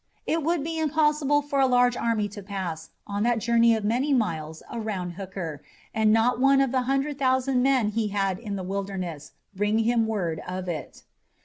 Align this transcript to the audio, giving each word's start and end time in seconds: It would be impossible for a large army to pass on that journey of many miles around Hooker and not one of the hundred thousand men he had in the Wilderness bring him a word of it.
It 0.25 0.41
would 0.41 0.63
be 0.63 0.79
impossible 0.79 1.43
for 1.43 1.59
a 1.59 1.67
large 1.67 1.95
army 1.95 2.27
to 2.29 2.41
pass 2.41 2.89
on 3.05 3.21
that 3.21 3.37
journey 3.37 3.75
of 3.75 3.83
many 3.85 4.15
miles 4.15 4.63
around 4.71 5.11
Hooker 5.11 5.61
and 5.93 6.11
not 6.11 6.39
one 6.41 6.59
of 6.59 6.71
the 6.71 6.81
hundred 6.89 7.19
thousand 7.19 7.61
men 7.61 7.89
he 7.89 8.07
had 8.07 8.39
in 8.39 8.55
the 8.55 8.63
Wilderness 8.63 9.33
bring 9.55 9.77
him 9.77 10.05
a 10.05 10.07
word 10.07 10.41
of 10.47 10.67
it. 10.67 11.03